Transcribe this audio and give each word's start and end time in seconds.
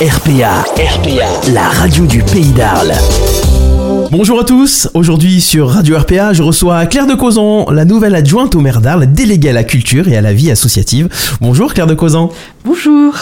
RPA, 0.00 0.64
RPA, 0.76 1.50
la 1.52 1.68
radio 1.70 2.06
du 2.06 2.22
pays 2.22 2.52
d'Arles. 2.52 2.92
Bonjour 4.12 4.38
à 4.38 4.44
tous, 4.44 4.88
aujourd'hui 4.94 5.40
sur 5.40 5.70
Radio 5.70 5.98
RPA, 5.98 6.32
je 6.32 6.44
reçois 6.44 6.86
Claire 6.86 7.08
de 7.08 7.14
Causan, 7.14 7.68
la 7.72 7.84
nouvelle 7.84 8.14
adjointe 8.14 8.54
au 8.54 8.60
maire 8.60 8.80
d'Arles, 8.80 9.12
déléguée 9.12 9.48
à 9.48 9.52
la 9.52 9.64
culture 9.64 10.06
et 10.06 10.16
à 10.16 10.20
la 10.20 10.32
vie 10.32 10.52
associative. 10.52 11.08
Bonjour 11.40 11.74
Claire 11.74 11.88
de 11.88 11.94
Causan. 11.94 12.30
Bonjour. 12.64 13.12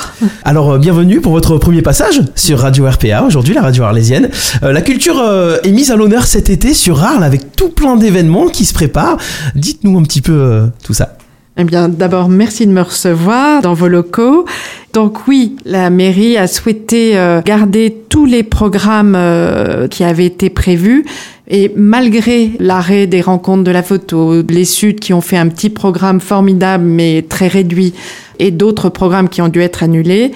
Alors 0.44 0.72
euh, 0.72 0.78
bienvenue 0.78 1.22
pour 1.22 1.32
votre 1.32 1.56
premier 1.56 1.80
passage 1.80 2.20
sur 2.34 2.58
Radio 2.58 2.86
RPA, 2.86 3.22
aujourd'hui 3.22 3.54
la 3.54 3.62
radio 3.62 3.84
arlésienne. 3.84 4.28
Euh, 4.62 4.72
la 4.72 4.82
culture 4.82 5.18
euh, 5.18 5.56
est 5.64 5.72
mise 5.72 5.90
à 5.90 5.96
l'honneur 5.96 6.26
cet 6.26 6.50
été 6.50 6.74
sur 6.74 7.02
Arles 7.02 7.24
avec 7.24 7.56
tout 7.56 7.70
plein 7.70 7.96
d'événements 7.96 8.48
qui 8.48 8.66
se 8.66 8.74
préparent. 8.74 9.16
Dites-nous 9.54 9.98
un 9.98 10.02
petit 10.02 10.20
peu 10.20 10.68
tout 10.84 10.92
ça. 10.92 11.15
Eh 11.58 11.64
bien, 11.64 11.88
d'abord, 11.88 12.28
merci 12.28 12.66
de 12.66 12.72
me 12.72 12.82
recevoir 12.82 13.62
dans 13.62 13.72
vos 13.72 13.88
locaux. 13.88 14.44
Donc 14.92 15.26
oui, 15.26 15.56
la 15.64 15.88
mairie 15.88 16.36
a 16.36 16.48
souhaité 16.48 17.16
euh, 17.16 17.40
garder 17.40 17.96
tous 18.10 18.26
les 18.26 18.42
programmes 18.42 19.14
euh, 19.16 19.88
qui 19.88 20.04
avaient 20.04 20.26
été 20.26 20.50
prévus. 20.50 21.06
Et 21.48 21.72
malgré 21.74 22.50
l'arrêt 22.58 23.06
des 23.06 23.22
rencontres 23.22 23.64
de 23.64 23.70
la 23.70 23.82
photo, 23.82 24.42
les 24.42 24.66
Suds 24.66 24.96
qui 24.96 25.14
ont 25.14 25.22
fait 25.22 25.38
un 25.38 25.48
petit 25.48 25.70
programme 25.70 26.20
formidable 26.20 26.84
mais 26.84 27.24
très 27.26 27.48
réduit, 27.48 27.94
et 28.38 28.50
d'autres 28.50 28.90
programmes 28.90 29.30
qui 29.30 29.40
ont 29.40 29.48
dû 29.48 29.62
être 29.62 29.82
annulés, 29.82 30.32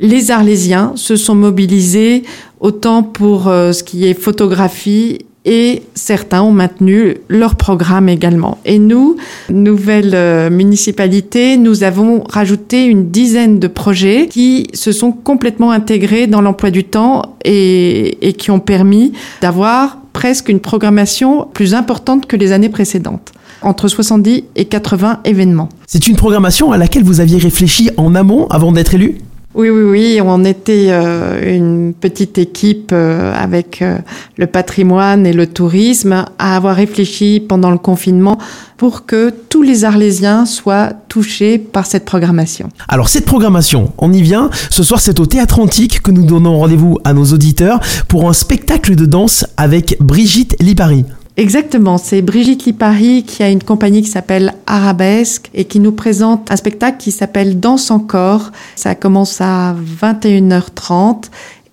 les 0.00 0.30
Arlésiens 0.30 0.92
se 0.96 1.16
sont 1.16 1.34
mobilisés 1.34 2.22
autant 2.60 3.02
pour 3.02 3.48
euh, 3.48 3.72
ce 3.72 3.84
qui 3.84 4.06
est 4.06 4.14
photographie 4.14 5.26
et 5.44 5.82
certains 5.94 6.42
ont 6.42 6.52
maintenu 6.52 7.16
leur 7.28 7.56
programme 7.56 8.08
également. 8.08 8.58
Et 8.64 8.78
nous, 8.78 9.16
nouvelle 9.50 10.12
euh, 10.14 10.50
municipalité, 10.50 11.56
nous 11.56 11.84
avons 11.84 12.24
rajouté 12.28 12.86
une 12.86 13.10
dizaine 13.10 13.58
de 13.58 13.66
projets 13.66 14.28
qui 14.28 14.68
se 14.72 14.92
sont 14.92 15.12
complètement 15.12 15.70
intégrés 15.70 16.26
dans 16.26 16.40
l'emploi 16.40 16.70
du 16.70 16.84
temps 16.84 17.36
et, 17.44 18.34
qui 18.38 18.50
ont 18.50 18.60
permis 18.60 19.12
d'avoir 19.40 19.98
presque 20.12 20.48
une 20.48 20.60
programmation 20.60 21.46
plus 21.52 21.74
importante 21.74 22.26
que 22.26 22.36
les 22.36 22.52
années 22.52 22.68
précédentes 22.68 23.32
entre 23.62 23.88
70 23.88 24.44
et 24.56 24.64
80 24.66 25.20
événements. 25.24 25.68
C'est 25.86 26.06
une 26.06 26.16
programmation 26.16 26.72
à 26.72 26.76
laquelle 26.76 27.02
vous 27.02 27.20
aviez 27.20 27.38
réfléchi 27.38 27.90
en 27.96 28.14
amont 28.14 28.46
avant 28.48 28.72
d'être 28.72 28.94
élu? 28.94 29.18
Oui, 29.54 29.70
oui, 29.70 29.82
oui, 29.82 30.20
on 30.20 30.44
était 30.44 30.88
euh, 30.88 31.56
une 31.56 31.94
petite 31.94 32.38
équipe 32.38 32.90
euh, 32.92 33.32
avec 33.32 33.82
euh, 33.82 33.98
le 34.36 34.48
patrimoine 34.48 35.26
et 35.26 35.32
le 35.32 35.46
tourisme 35.46 36.24
à 36.40 36.56
avoir 36.56 36.74
réfléchi 36.74 37.38
pendant 37.38 37.70
le 37.70 37.78
confinement 37.78 38.38
pour 38.76 39.06
que 39.06 39.32
tous 39.48 39.62
les 39.62 39.84
Arlésiens 39.84 40.44
soient 40.44 40.92
touchés 41.08 41.58
par 41.58 41.86
cette 41.86 42.04
programmation. 42.04 42.68
Alors 42.88 43.08
cette 43.08 43.26
programmation, 43.26 43.92
on 43.98 44.12
y 44.12 44.22
vient. 44.22 44.50
Ce 44.70 44.82
soir, 44.82 44.98
c'est 44.98 45.20
au 45.20 45.26
Théâtre 45.26 45.60
Antique 45.60 46.02
que 46.02 46.10
nous 46.10 46.24
donnons 46.24 46.58
rendez-vous 46.58 46.98
à 47.04 47.12
nos 47.12 47.26
auditeurs 47.26 47.78
pour 48.08 48.28
un 48.28 48.32
spectacle 48.32 48.96
de 48.96 49.06
danse 49.06 49.46
avec 49.56 49.96
Brigitte 50.00 50.56
Lipari. 50.60 51.04
Exactement, 51.36 51.98
c'est 51.98 52.22
Brigitte 52.22 52.64
Lipari 52.64 53.24
qui 53.24 53.42
a 53.42 53.50
une 53.50 53.62
compagnie 53.62 54.02
qui 54.02 54.08
s'appelle 54.08 54.54
Arabesque 54.68 55.50
et 55.52 55.64
qui 55.64 55.80
nous 55.80 55.90
présente 55.90 56.52
un 56.52 56.56
spectacle 56.56 56.98
qui 56.98 57.10
s'appelle 57.10 57.58
Danse 57.58 57.90
encore. 57.90 58.52
Ça 58.76 58.94
commence 58.94 59.40
à 59.40 59.74
21h30 60.00 61.24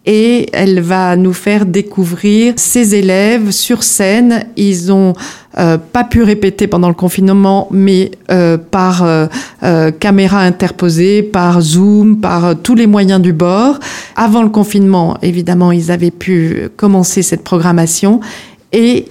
et 0.08 0.50
elle 0.53 0.80
va 0.80 1.16
nous 1.16 1.34
faire 1.34 1.68
découvrir 1.68 2.56
ses 2.58 2.95
élèves 2.95 3.52
sur 3.52 3.84
scène. 3.84 4.45
Ils 4.56 4.92
ont 4.92 5.14
euh, 5.59 5.78
pas 5.78 6.06
pu 6.06 6.23
répéter 6.23 6.66
pendant 6.66 6.88
le 6.88 6.96
confinement, 6.96 7.68
mais 7.70 8.09
euh, 8.31 8.58
par 8.58 9.03
euh, 9.03 9.92
caméra 9.92 10.40
interposée, 10.40 11.22
par 11.22 11.62
Zoom, 11.62 12.20
par 12.20 12.59
tous 12.59 12.73
les 12.73 12.88
moyens 12.88 13.22
du 13.22 13.31
bord. 13.31 13.78
Avant 14.16 14.42
le 14.42 14.50
confinement, 14.50 15.20
évidemment, 15.22 15.72
ils 15.72 15.92
avaient 15.92 16.09
pu 16.09 16.70
commencer 16.78 17.22
cette 17.22 17.44
programmation 17.44 18.22
et 18.73 19.06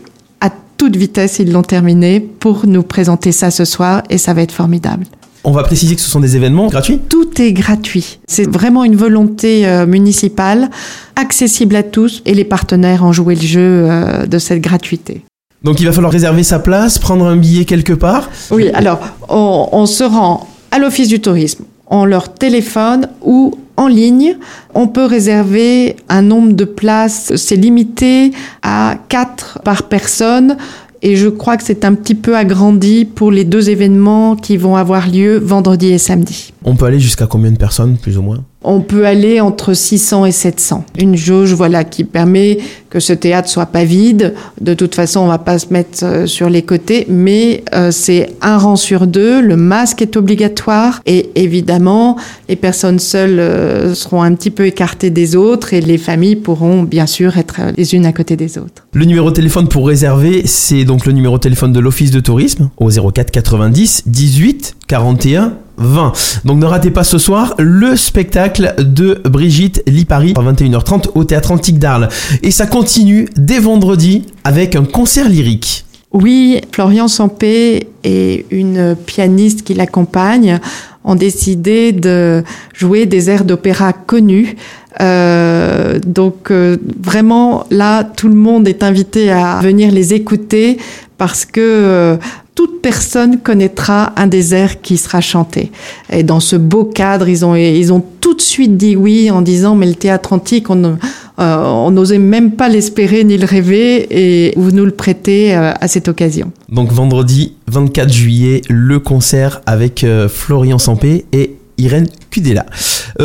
toute 0.80 0.96
vitesse, 0.96 1.38
ils 1.38 1.52
l'ont 1.52 1.60
terminé 1.60 2.20
pour 2.20 2.66
nous 2.66 2.82
présenter 2.82 3.32
ça 3.32 3.50
ce 3.50 3.66
soir 3.66 4.02
et 4.08 4.16
ça 4.16 4.32
va 4.32 4.40
être 4.40 4.50
formidable. 4.50 5.04
On 5.44 5.52
va 5.52 5.62
préciser 5.62 5.94
que 5.94 6.00
ce 6.00 6.08
sont 6.08 6.20
des 6.20 6.36
événements 6.36 6.68
gratuits 6.68 6.98
Tout 7.06 7.28
est 7.38 7.52
gratuit. 7.52 8.18
C'est 8.26 8.50
vraiment 8.50 8.82
une 8.84 8.96
volonté 8.96 9.68
euh, 9.68 9.84
municipale, 9.84 10.70
accessible 11.16 11.76
à 11.76 11.82
tous 11.82 12.22
et 12.24 12.32
les 12.32 12.44
partenaires 12.44 13.04
ont 13.04 13.12
joué 13.12 13.34
le 13.34 13.42
jeu 13.42 13.60
euh, 13.60 14.24
de 14.24 14.38
cette 14.38 14.62
gratuité. 14.62 15.22
Donc 15.64 15.80
il 15.80 15.86
va 15.86 15.92
falloir 15.92 16.14
réserver 16.14 16.44
sa 16.44 16.58
place, 16.58 16.98
prendre 16.98 17.26
un 17.26 17.36
billet 17.36 17.66
quelque 17.66 17.92
part 17.92 18.30
Oui, 18.50 18.70
alors 18.72 19.00
on, 19.28 19.68
on 19.72 19.84
se 19.84 20.04
rend 20.04 20.48
à 20.70 20.78
l'Office 20.78 21.08
du 21.08 21.20
tourisme, 21.20 21.64
on 21.88 22.06
leur 22.06 22.32
téléphone 22.32 23.10
ou 23.20 23.58
en 23.80 23.88
ligne. 23.88 24.36
On 24.74 24.88
peut 24.88 25.06
réserver 25.06 25.96
un 26.08 26.22
nombre 26.22 26.52
de 26.52 26.64
places, 26.64 27.34
c'est 27.36 27.56
limité 27.56 28.32
à 28.62 28.96
4 29.08 29.60
par 29.64 29.84
personne. 29.84 30.56
Et 31.02 31.16
je 31.16 31.28
crois 31.28 31.56
que 31.56 31.64
c'est 31.64 31.86
un 31.86 31.94
petit 31.94 32.14
peu 32.14 32.36
agrandi 32.36 33.06
pour 33.06 33.30
les 33.30 33.44
deux 33.44 33.70
événements 33.70 34.36
qui 34.36 34.58
vont 34.58 34.76
avoir 34.76 35.08
lieu 35.08 35.38
vendredi 35.38 35.88
et 35.88 35.98
samedi. 35.98 36.52
On 36.62 36.76
peut 36.76 36.84
aller 36.84 37.00
jusqu'à 37.00 37.26
combien 37.26 37.50
de 37.50 37.56
personnes, 37.56 37.96
plus 37.96 38.18
ou 38.18 38.22
moins? 38.22 38.44
On 38.62 38.80
peut 38.80 39.06
aller 39.06 39.40
entre 39.40 39.72
600 39.72 40.26
et 40.26 40.32
700. 40.32 40.84
Une 40.98 41.16
jauge, 41.16 41.54
voilà, 41.54 41.84
qui 41.84 42.04
permet 42.04 42.58
que 42.90 43.00
ce 43.00 43.12
théâtre 43.12 43.48
soit 43.48 43.66
pas 43.66 43.84
vide. 43.84 44.34
De 44.60 44.74
toute 44.74 44.94
façon, 44.94 45.20
on 45.20 45.28
va 45.28 45.38
pas 45.38 45.58
se 45.58 45.72
mettre 45.72 46.04
euh, 46.04 46.26
sur 46.26 46.50
les 46.50 46.62
côtés, 46.62 47.06
mais 47.08 47.64
euh, 47.72 47.90
c'est 47.90 48.30
un 48.42 48.58
rang 48.58 48.76
sur 48.76 49.06
deux. 49.06 49.40
Le 49.40 49.56
masque 49.56 50.02
est 50.02 50.16
obligatoire 50.16 51.00
et 51.06 51.30
évidemment, 51.36 52.16
les 52.48 52.56
personnes 52.56 52.98
seules 52.98 53.38
euh, 53.38 53.94
seront 53.94 54.22
un 54.22 54.34
petit 54.34 54.50
peu 54.50 54.66
écartées 54.66 55.10
des 55.10 55.36
autres 55.36 55.72
et 55.72 55.80
les 55.80 55.98
familles 55.98 56.36
pourront 56.36 56.82
bien 56.82 57.06
sûr 57.06 57.38
être 57.38 57.60
les 57.76 57.94
unes 57.94 58.04
à 58.04 58.12
côté 58.12 58.36
des 58.36 58.58
autres. 58.58 58.86
Le 58.92 59.04
numéro 59.04 59.30
de 59.30 59.36
téléphone 59.36 59.68
pour 59.68 59.86
réserver, 59.86 60.42
c'est 60.46 60.84
donc 60.84 61.06
le 61.06 61.12
numéro 61.12 61.36
de 61.36 61.42
téléphone 61.42 61.72
de 61.72 61.80
l'Office 61.80 62.10
de 62.10 62.20
tourisme 62.20 62.70
au 62.76 62.90
04 62.90 63.30
90 63.30 64.02
18 64.06 64.76
41 64.88 65.54
20. 65.80 66.12
Donc 66.44 66.58
ne 66.58 66.66
ratez 66.66 66.90
pas 66.90 67.04
ce 67.04 67.18
soir 67.18 67.54
le 67.58 67.96
spectacle 67.96 68.74
de 68.78 69.20
Brigitte 69.24 69.82
Lipari 69.86 70.34
à 70.36 70.42
21h30 70.42 71.10
au 71.14 71.24
Théâtre 71.24 71.50
Antique 71.50 71.78
d'Arles. 71.78 72.08
Et 72.42 72.50
ça 72.50 72.66
continue 72.66 73.28
dès 73.36 73.58
vendredi 73.58 74.26
avec 74.44 74.76
un 74.76 74.84
concert 74.84 75.28
lyrique. 75.28 75.84
Oui, 76.12 76.60
Florian 76.72 77.06
Sampé 77.06 77.88
et 78.02 78.46
une 78.50 78.96
pianiste 79.06 79.62
qui 79.62 79.74
l'accompagne 79.74 80.58
ont 81.04 81.14
décidé 81.14 81.92
de 81.92 82.42
jouer 82.74 83.06
des 83.06 83.30
airs 83.30 83.44
d'opéra 83.44 83.92
connus. 83.92 84.56
Euh, 85.00 85.98
donc 86.04 86.50
euh, 86.50 86.76
vraiment 87.00 87.64
là, 87.70 88.02
tout 88.04 88.28
le 88.28 88.34
monde 88.34 88.66
est 88.66 88.82
invité 88.82 89.30
à 89.30 89.60
venir 89.62 89.92
les 89.92 90.12
écouter 90.12 90.78
parce 91.16 91.44
que 91.44 91.60
euh, 91.60 92.16
toute 92.60 92.82
personne 92.82 93.38
connaîtra 93.38 94.12
un 94.16 94.26
des 94.26 94.54
airs 94.54 94.82
qui 94.82 94.98
sera 94.98 95.22
chanté. 95.22 95.72
Et 96.12 96.22
dans 96.22 96.40
ce 96.40 96.56
beau 96.56 96.84
cadre, 96.84 97.26
ils 97.26 97.42
ont, 97.42 97.54
ils 97.56 97.90
ont 97.90 98.04
tout 98.20 98.34
de 98.34 98.42
suite 98.42 98.76
dit 98.76 98.96
oui 98.96 99.30
en 99.30 99.40
disant 99.40 99.74
mais 99.74 99.86
le 99.86 99.94
théâtre 99.94 100.34
antique, 100.34 100.68
on 100.68 100.98
euh, 101.38 101.90
n'osait 101.90 102.18
même 102.18 102.52
pas 102.52 102.68
l'espérer 102.68 103.24
ni 103.24 103.38
le 103.38 103.46
rêver 103.46 104.08
et 104.10 104.52
vous 104.58 104.72
nous 104.72 104.84
le 104.84 104.90
prêtez 104.90 105.56
euh, 105.56 105.72
à 105.80 105.88
cette 105.88 106.08
occasion. 106.08 106.52
Donc 106.68 106.92
vendredi 106.92 107.54
24 107.68 108.12
juillet, 108.12 108.60
le 108.68 108.98
concert 108.98 109.62
avec 109.64 110.04
euh, 110.04 110.28
Florian 110.28 110.76
Sampé 110.76 111.24
et 111.32 111.56
Irène 111.78 112.08
Cudella. 112.28 112.66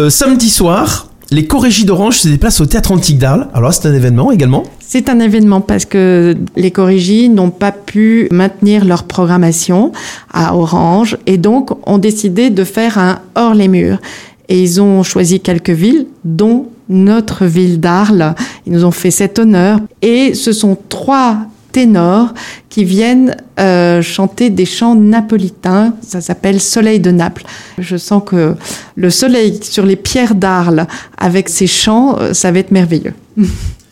samedi 0.08 0.50
soir, 0.50 1.10
les 1.32 1.46
Corégies 1.46 1.86
d'Orange 1.86 2.20
se 2.20 2.28
déplacent 2.28 2.62
au 2.62 2.66
Théâtre 2.66 2.92
Antique 2.92 3.18
d'Arles. 3.18 3.48
Alors 3.54 3.74
c'est 3.74 3.88
un 3.88 3.94
événement 3.94 4.32
également 4.32 4.64
C'est 4.80 5.10
un 5.10 5.20
événement 5.20 5.62
parce 5.62 5.86
que 5.86 6.36
les 6.56 6.72
Corégies 6.72 7.30
n'ont 7.30 7.50
pas 7.50 7.72
pu 7.72 8.28
maintenir 8.32 8.86
leur 8.86 9.04
programmation 9.04 9.92
à 10.32 10.56
Orange 10.56 11.18
et 11.26 11.38
donc 11.38 11.72
ont 11.88 11.98
décidé 11.98 12.50
de 12.50 12.64
faire 12.64 12.98
un 12.98 13.20
hors 13.36 13.54
les 13.54 13.68
murs. 13.68 14.00
Et 14.48 14.62
ils 14.62 14.80
ont 14.80 15.02
choisi 15.02 15.40
quelques 15.40 15.72
villes, 15.72 16.06
dont 16.24 16.68
notre 16.88 17.46
ville 17.46 17.80
d'Arles. 17.80 18.36
Ils 18.68 18.74
nous 18.74 18.86
ont 18.86 18.92
fait 18.92 19.10
cet 19.10 19.40
honneur. 19.40 19.80
Et 20.04 20.36
ce 20.36 20.52
sont 20.52 20.78
trois 20.90 21.38
ténors 21.76 22.34
qui 22.70 22.86
viennent 22.86 23.36
euh, 23.60 24.02
chanter 24.02 24.50
des 24.50 24.66
chants 24.66 24.96
napolitains. 24.96 25.94
Ça 26.02 26.22
s'appelle 26.22 26.62
Soleil 26.62 27.02
de 27.02 27.12
Naples. 27.12 27.44
Je 27.78 27.98
sens 27.98 28.24
que 28.26 28.56
le 28.96 29.10
soleil 29.10 29.60
sur 29.62 29.86
les 29.86 29.98
pierres 29.98 30.36
d'Arles 30.36 30.88
avec 31.18 31.50
ces 31.50 31.68
chants, 31.68 32.16
euh, 32.18 32.34
ça 32.34 32.54
va 32.54 32.60
être 32.60 32.72
merveilleux. 32.72 33.14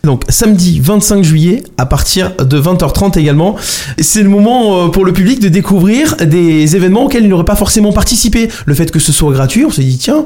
Donc 0.05 0.23
samedi 0.29 0.79
25 0.79 1.23
juillet 1.25 1.63
à 1.77 1.85
partir 1.85 2.31
de 2.37 2.61
20h30 2.61 3.19
également. 3.19 3.57
C'est 3.99 4.23
le 4.23 4.29
moment 4.29 4.85
euh, 4.85 4.87
pour 4.87 5.03
le 5.03 5.11
public 5.11 5.41
de 5.41 5.49
découvrir 5.49 6.15
des 6.15 6.77
événements 6.77 7.03
auxquels 7.03 7.23
il 7.23 7.29
n'aurait 7.29 7.43
pas 7.43 7.57
forcément 7.57 7.91
participé. 7.91 8.47
Le 8.65 8.73
fait 8.75 8.91
que 8.91 8.99
ce 8.99 9.11
soit 9.11 9.33
gratuit, 9.33 9.65
on 9.65 9.71
s'est 9.71 9.83
dit 9.83 9.97
tiens, 9.97 10.25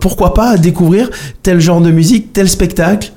pourquoi 0.00 0.34
pas 0.34 0.56
découvrir 0.56 1.10
tel 1.42 1.58
genre 1.60 1.80
de 1.80 1.90
musique, 1.90 2.32
tel 2.32 2.48
spectacle 2.48 3.12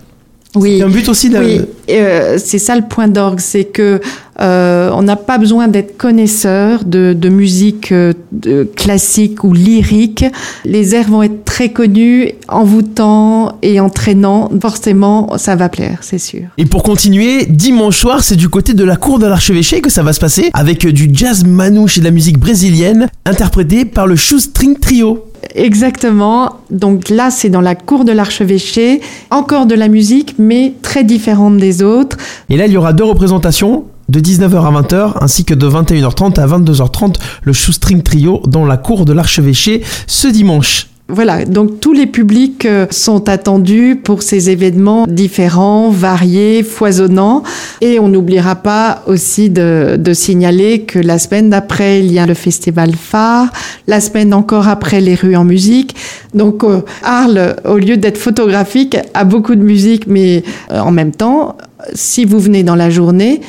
Oui. 0.56 0.78
C'est 0.78 0.84
un 0.84 0.90
but 0.90 1.10
aussi 1.10 1.30
de... 1.30 1.38
Oui, 1.38 1.62
euh, 1.90 2.38
c'est 2.44 2.60
ça 2.60 2.76
le 2.76 2.84
point 2.84 3.08
d'orgue, 3.08 3.40
c'est 3.40 3.66
que 3.66 4.00
euh, 4.42 4.90
on 4.94 5.04
n'a 5.04 5.16
pas 5.16 5.38
besoin 5.38 5.68
d'être 5.68 5.98
connaisseur 5.98 6.84
de, 6.84 7.14
de 7.18 7.30
musique 7.30 7.92
euh, 7.92 8.14
de 8.34 8.64
classique 8.64 9.44
ou 9.44 9.54
lyrique. 9.54 10.26
Les 10.66 10.94
airs 10.94 11.08
vont 11.08 11.24
être 11.24 11.46
très 11.46 11.70
connus, 11.70 12.32
envoûtants 12.50 13.58
et 13.62 13.80
entraînants. 13.80 14.50
Forcément, 14.62 15.38
ça 15.38 15.56
va 15.56 15.70
plaire, 15.70 16.00
c'est 16.02 16.18
sûr. 16.18 16.44
Et 16.58 16.66
pour 16.66 16.84
continuer, 16.84 17.46
dimanche 17.46 17.98
soir, 17.98 18.24
c'est 18.24 18.36
du 18.36 18.50
côté 18.50 18.74
de 18.74 18.84
la 18.84 18.98
cour 18.98 19.20
de 19.20 19.28
l'archevêché 19.28 19.82
que 19.82 19.90
ça 19.90 20.04
va 20.04 20.12
se 20.12 20.20
passer, 20.20 20.50
avec 20.54 20.86
du 20.86 21.10
jazz 21.14 21.46
manouche 21.46 21.98
et 21.98 22.02
de 22.02 22.06
la 22.06 22.12
musique 22.12 22.38
brésilienne, 22.38 23.08
interprété 23.26 23.86
par 23.86 24.08
le 24.08 24.16
Shoestring 24.16 24.78
Trio. 24.80 25.26
Exactement. 25.56 26.58
Donc 26.70 27.10
là, 27.10 27.32
c'est 27.32 27.50
dans 27.50 27.62
la 27.62 27.76
cour 27.76 28.06
de 28.06 28.12
l'archevêché. 28.12 29.02
Encore 29.32 29.66
de 29.66 29.76
la 29.76 29.88
musique, 29.88 30.36
mais 30.38 30.74
très 30.82 31.04
différente 31.04 31.58
des 31.58 31.82
autres. 31.82 32.18
Et 32.50 32.58
là, 32.58 32.68
il 32.68 32.74
y 32.74 32.78
aura 32.78 32.94
deux 32.94 33.06
représentations 33.06 33.86
de 34.10 34.20
19h 34.20 34.58
à 34.58 34.82
20h 34.82 35.14
ainsi 35.22 35.46
que 35.46 35.54
de 35.54 35.68
21h30 35.68 36.40
à 36.40 36.46
22h30 36.46 37.16
le 37.42 37.54
Shoestring 37.54 38.04
Trio 38.04 38.42
dans 38.46 38.66
la 38.66 38.78
cour 38.78 39.06
de 39.06 39.14
l'archevêché 39.14 39.82
ce 40.06 40.28
dimanche. 40.28 40.88
Voilà, 41.08 41.46
donc 41.46 41.80
tous 41.82 41.94
les 41.94 42.08
publics 42.08 42.66
euh, 42.66 42.88
sont 42.90 43.30
attendus 43.30 43.96
pour 43.96 44.24
ces 44.24 44.50
événements 44.50 45.06
différents, 45.08 45.92
variés, 45.92 46.64
foisonnants. 46.64 47.44
Et 47.82 48.00
on 48.00 48.08
n'oubliera 48.08 48.56
pas 48.56 49.04
aussi 49.06 49.52
de, 49.52 49.98
de, 50.00 50.14
signaler 50.14 50.82
que 50.82 50.98
la 50.98 51.20
semaine 51.20 51.52
d'après, 51.52 52.00
il 52.00 52.12
y 52.12 52.18
a 52.18 52.26
le 52.26 52.34
festival 52.34 52.96
phare, 52.96 53.54
la 53.86 54.02
semaine 54.02 54.34
encore 54.34 54.68
après, 54.68 55.00
les 55.00 55.14
rues 55.14 55.36
en 55.36 55.44
musique. 55.44 55.96
Donc 56.34 56.64
euh, 56.64 56.82
Arles, 57.04 57.56
au 57.66 57.78
lieu 57.78 57.98
d'être 57.98 58.18
photographique, 58.18 58.98
a 59.14 59.26
beaucoup 59.26 59.54
de 59.54 59.64
musique, 59.64 60.08
mais 60.08 60.44
euh, 60.72 60.80
en 60.80 60.92
même 60.92 61.12
temps, 61.12 61.56
si 61.94 62.26
vous 62.26 62.40
venez 62.40 62.64
dans 62.64 62.76
la 62.76 62.90
journée, 62.90 63.42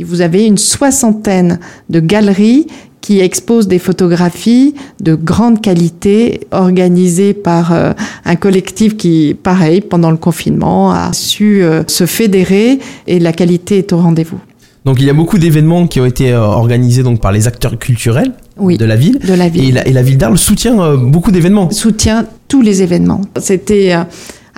vous 0.00 0.20
avez 0.20 0.46
une 0.46 0.58
soixantaine 0.58 1.58
de 1.90 2.00
galeries 2.00 2.66
qui 3.02 3.20
exposent 3.20 3.68
des 3.68 3.80
photographies 3.80 4.74
de 5.00 5.14
grande 5.14 5.60
qualité 5.60 6.40
organisées 6.52 7.34
par 7.34 7.72
euh, 7.72 7.92
un 8.24 8.36
collectif 8.36 8.96
qui, 8.96 9.36
pareil, 9.42 9.80
pendant 9.80 10.10
le 10.10 10.16
confinement, 10.16 10.92
a 10.92 11.12
su 11.12 11.62
euh, 11.62 11.82
se 11.88 12.06
fédérer 12.06 12.78
et 13.06 13.18
la 13.18 13.32
qualité 13.32 13.78
est 13.78 13.92
au 13.92 13.98
rendez-vous. 13.98 14.38
Donc 14.84 14.98
il 14.98 15.06
y 15.06 15.10
a 15.10 15.14
beaucoup 15.14 15.38
d'événements 15.38 15.86
qui 15.86 16.00
ont 16.00 16.06
été 16.06 16.32
euh, 16.32 16.40
organisés 16.40 17.02
donc 17.02 17.20
par 17.20 17.32
les 17.32 17.46
acteurs 17.46 17.78
culturels 17.78 18.32
oui, 18.56 18.78
de 18.78 18.84
la 18.84 18.96
ville. 18.96 19.18
De 19.18 19.34
la 19.34 19.48
ville. 19.48 19.68
Et 19.68 19.72
la, 19.72 19.86
et 19.86 19.92
la 19.92 20.02
ville 20.02 20.18
d'Arles 20.18 20.38
soutient 20.38 20.96
beaucoup 20.96 21.32
d'événements. 21.32 21.70
Soutient 21.70 22.26
tous 22.48 22.62
les 22.62 22.82
événements. 22.82 23.22
C'était 23.38 23.94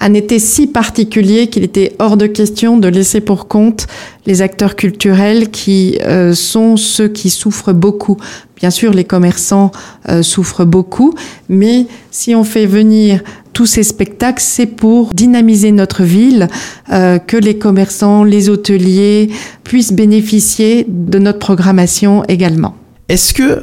un 0.05 0.13
été 0.13 0.39
si 0.39 0.67
particulier 0.67 1.47
qu'il 1.47 1.65
était 1.65 1.97
hors 1.99 2.19
de 2.19 2.27
question 2.27 2.77
de 2.77 2.89
laisser 2.89 3.23
pour 3.23 3.49
compte 3.49 3.87
les 4.27 4.43
acteurs 4.43 4.77
culturels 4.77 5.51
qui 5.51 5.99
euh, 6.03 6.35
sont 6.35 6.77
ceux 6.77 7.09
qui 7.09 7.31
souffrent 7.31 7.73
beaucoup. 7.73 8.19
Bien 8.57 8.71
sûr, 8.71 8.93
les 8.93 9.05
commerçants 9.05 9.73
euh, 10.11 10.23
souffrent 10.23 10.67
beaucoup, 10.67 11.15
mais 11.49 11.87
si 12.11 12.35
on 12.35 12.45
fait 12.45 12.67
venir 12.67 13.23
tous 13.55 13.65
ces 13.65 13.83
spectacles, 13.83 14.43
c'est 14.43 14.67
pour 14.67 15.15
dynamiser 15.15 15.73
notre 15.73 16.03
ville, 16.03 16.49
euh, 16.93 17.19
que 17.19 17.39
les 17.39 17.57
commerçants, 17.57 18.25
les 18.25 18.51
hôteliers 18.51 19.31
puissent 19.63 19.93
bénéficier 19.93 20.85
de 20.87 21.19
notre 21.19 21.39
programmation 21.39 22.25
également. 22.25 22.75
Est-ce 23.09 23.33
que 23.33 23.63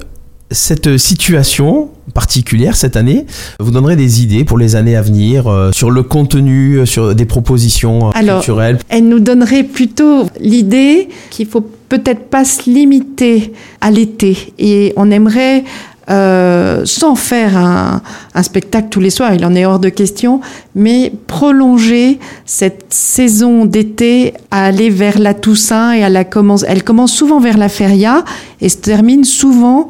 cette 0.52 0.98
situation 0.98 1.90
particulière 2.14 2.76
cette 2.76 2.98
année 2.98 3.26
vous 3.60 3.72
donnerait 3.72 3.96
des 3.96 4.22
idées 4.22 4.44
pour 4.44 4.58
les 4.58 4.76
années 4.76 4.96
à 4.96 5.02
venir 5.02 5.48
euh, 5.48 5.72
sur 5.72 5.92
le 5.92 6.04
contenu, 6.04 6.76
euh, 6.76 6.86
sur 6.86 7.16
des 7.16 7.26
propositions 7.26 8.10
euh, 8.10 8.12
Alors, 8.14 8.40
culturelles? 8.40 8.80
Elle 8.90 9.08
nous 9.08 9.20
donnerait 9.20 9.64
plutôt 9.64 10.26
l'idée 10.40 11.08
qu'il 11.30 11.48
faut 11.48 11.66
peut-être 11.90 12.30
pas 12.30 12.46
se 12.46 12.70
limiter 12.70 13.54
à 13.80 13.92
l'été 13.92 14.54
et 14.60 14.94
on 14.98 15.10
aimerait 15.10 15.64
euh, 16.10 16.82
sans 16.84 17.16
faire 17.16 17.56
un, 17.56 18.02
un, 18.34 18.44
spectacle 18.44 18.90
tous 18.90 19.00
les 19.00 19.12
soirs, 19.12 19.34
il 19.34 19.46
en 19.46 19.56
est 19.56 19.66
hors 19.66 19.80
de 19.80 19.88
question, 19.88 20.42
mais 20.76 21.14
prolonger 21.28 22.20
cette 22.44 22.88
saison 22.90 23.66
d'été 23.66 24.34
à 24.50 24.66
aller 24.66 24.90
vers 24.90 25.20
la 25.20 25.34
Toussaint 25.34 25.94
et 25.94 26.04
à 26.04 26.10
la 26.10 26.26
commence. 26.26 26.66
Elle 26.68 26.84
commence 26.84 27.14
souvent 27.14 27.40
vers 27.40 27.58
la 27.58 27.70
feria 27.70 28.26
et 28.60 28.68
se 28.68 28.78
termine 28.78 29.24
souvent 29.24 29.90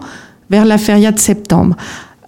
vers 0.52 0.66
la 0.66 0.78
feria 0.78 1.12
de 1.12 1.20
septembre. 1.20 1.76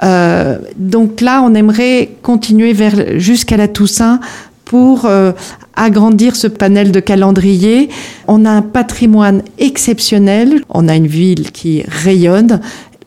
Euh, 0.01 0.57
donc 0.77 1.21
là, 1.21 1.43
on 1.43 1.53
aimerait 1.53 2.09
continuer 2.21 2.73
vers 2.73 3.19
jusqu'à 3.19 3.57
la 3.57 3.67
Toussaint 3.67 4.19
pour 4.65 5.05
euh, 5.05 5.33
agrandir 5.75 6.35
ce 6.35 6.47
panel 6.47 6.91
de 6.91 6.99
calendrier. 6.99 7.89
On 8.27 8.45
a 8.45 8.49
un 8.49 8.61
patrimoine 8.61 9.43
exceptionnel, 9.59 10.63
on 10.69 10.87
a 10.87 10.95
une 10.95 11.07
ville 11.07 11.51
qui 11.51 11.83
rayonne. 11.87 12.59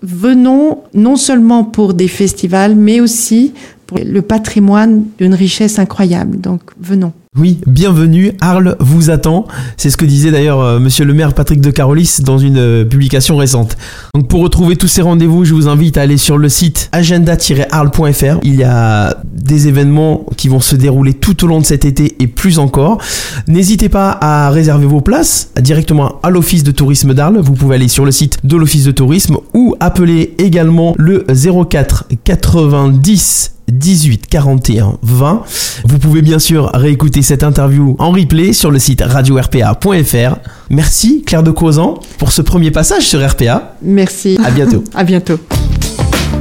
Venons 0.03 0.83
non 0.95 1.17
seulement 1.17 1.65
pour 1.65 1.95
des 1.95 2.09
festivals, 2.09 2.77
mais 2.77 3.01
aussi 3.01 3.53
pour 3.87 3.99
le 3.99 4.23
patrimoine 4.23 5.05
d'une 5.19 5.35
richesse 5.35 5.79
incroyable. 5.79 6.39
Donc 6.41 6.61
venons. 6.79 7.13
Oui, 7.39 7.59
bienvenue, 7.67 8.33
Arles 8.41 8.77
vous 8.81 9.11
attend. 9.11 9.47
C'est 9.77 9.91
ce 9.91 9.99
que 9.99 10.07
disait 10.07 10.31
d'ailleurs 10.31 10.61
euh, 10.61 10.79
monsieur 10.79 11.05
le 11.05 11.13
maire 11.13 11.35
Patrick 11.35 11.61
de 11.61 11.71
Carolis 11.71 12.21
dans 12.23 12.39
une 12.39 12.57
euh, 12.57 12.85
publication 12.87 13.37
récente. 13.37 13.77
Donc 14.15 14.27
pour 14.29 14.41
retrouver 14.41 14.77
tous 14.77 14.89
ces 14.89 15.03
rendez-vous, 15.03 15.45
je 15.45 15.53
vous 15.53 15.69
invite 15.69 15.99
à 15.99 16.03
aller 16.03 16.17
sur 16.17 16.39
le 16.39 16.49
site 16.49 16.89
agenda-arles.fr. 16.93 18.39
Il 18.43 18.55
y 18.55 18.65
a 18.65 19.19
des 19.35 19.69
événements 19.69 20.25
qui 20.39 20.49
vont 20.49 20.61
se 20.61 20.77
dérouler 20.77 21.13
tout 21.13 21.45
au 21.45 21.47
long 21.47 21.61
de 21.61 21.67
cet 21.67 21.85
été 21.85 22.17
et 22.21 22.27
plus 22.27 22.59
encore. 22.59 23.03
N'hésitez 23.49 23.91
pas 23.91 24.17
à 24.19 24.49
réserver 24.49 24.87
vos 24.87 25.03
places 25.03 25.51
directement 25.61 26.21
à 26.23 26.31
l'office 26.31 26.65
de 26.65 26.71
tourisme 26.71 27.13
d'Arles. 27.13 27.39
Vous 27.41 27.53
pouvez 27.53 27.75
aller 27.75 27.89
sur 27.89 28.07
le 28.07 28.13
site 28.13 28.39
de 28.45 28.57
l'office 28.57 28.85
de 28.85 28.93
tourisme 28.93 29.37
ou 29.53 29.75
appeler 29.79 30.35
également 30.39 30.95
le 30.97 31.27
04 31.29 32.07
90 32.25 33.56
18 33.69 34.27
41 34.29 34.99
20. 35.03 35.43
Vous 35.85 35.99
pouvez 35.99 36.23
bien 36.23 36.39
sûr 36.39 36.71
réécouter 36.75 37.23
cette 37.23 37.43
interview 37.43 37.97
en 37.99 38.11
replay 38.11 38.53
sur 38.53 38.71
le 38.71 38.79
site 38.79 39.03
radio-rpa.fr. 39.05 40.37
Merci 40.71 41.23
Claire 41.23 41.43
de 41.43 41.51
Causant 41.51 42.01
pour 42.19 42.33
ce 42.33 42.43
premier 42.43 42.71
passage 42.71 43.05
sur 43.05 43.27
RPA. 43.27 43.77
Merci. 43.83 44.39
À 44.45 44.51
bientôt. 44.51 44.85
à 44.95 45.05
bientôt. 45.05 45.39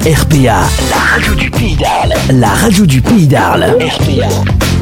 RPA, 0.05 0.61
la 0.91 0.97
radio 1.15 1.33
du 1.35 1.49
Pays 1.49 1.75
d'Arles. 1.75 2.13
La 2.29 2.49
radio 2.49 2.85
du 2.85 3.01
Pays 3.01 3.27
d'Arles. 3.27 3.75
RPA. 3.79 4.74